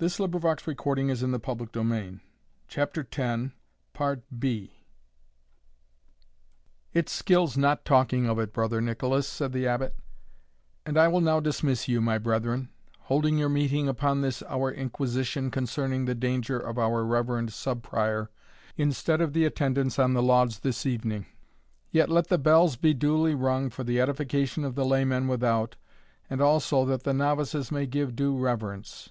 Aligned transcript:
such 0.00 0.08
proper 0.16 0.74
men! 0.96 1.10
and 1.10 1.10
as 1.12 1.20
pitiful 1.20 1.62
as 1.62 1.70
proper, 1.70 1.80
and 1.80 2.20
as 2.72 3.50
pious 3.92 4.10
as 4.10 4.16
pitiful!" 4.40 4.68
"It 6.92 7.08
skills 7.08 7.56
not 7.56 7.84
talking 7.84 8.26
of 8.26 8.40
it, 8.40 8.52
Brother 8.52 8.80
Nicolas," 8.80 9.28
said 9.28 9.52
the 9.52 9.64
Abbot; 9.68 9.94
"and 10.84 10.98
I 10.98 11.06
will 11.06 11.20
now 11.20 11.38
dismiss 11.38 11.86
you, 11.86 12.00
my 12.00 12.18
brethren, 12.18 12.70
holding 13.02 13.38
your 13.38 13.48
meeting 13.50 13.86
upon 13.86 14.22
this 14.22 14.42
our 14.48 14.72
inquisition 14.72 15.52
concerning 15.52 16.06
the 16.06 16.16
danger 16.16 16.58
of 16.58 16.78
our 16.78 17.04
reverend 17.04 17.52
Sub 17.52 17.84
Prior, 17.84 18.28
instead 18.76 19.20
of 19.20 19.32
the 19.34 19.44
attendance 19.44 20.00
on 20.00 20.14
the 20.14 20.22
lauds 20.22 20.60
this 20.60 20.84
evening 20.84 21.26
Yet 21.92 22.08
let 22.08 22.26
the 22.26 22.38
bells 22.38 22.74
be 22.74 22.92
duly 22.92 23.36
rung 23.36 23.70
for 23.70 23.84
the 23.84 24.00
edification 24.00 24.64
of 24.64 24.74
the 24.74 24.86
laymen 24.86 25.28
without, 25.28 25.76
and 26.28 26.40
also 26.40 26.84
that 26.86 27.04
the 27.04 27.14
novices 27.14 27.70
may 27.70 27.86
give 27.86 28.16
due 28.16 28.36
reverence. 28.36 29.10